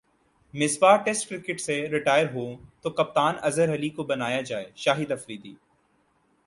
[0.53, 2.45] Misbah test cricket سے retire ہو
[2.81, 5.53] تو کپتان اظہر علی کو بنایا جائےشاہد افریدی